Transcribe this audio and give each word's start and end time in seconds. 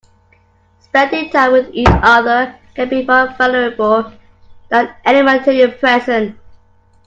Spending 0.79 1.29
time 1.29 1.51
with 1.51 1.69
each 1.73 1.85
other 1.87 2.55
can 2.73 2.89
be 2.89 3.05
more 3.05 3.27
valuable 3.37 4.11
than 4.69 4.95
any 5.05 5.21
material 5.21 5.73
present. 5.73 6.35